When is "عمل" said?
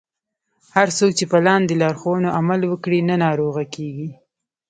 2.39-2.61